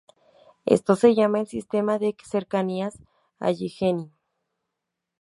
[0.65, 2.97] Esto se llama el sistema de cercanías
[3.37, 4.11] Allegheny.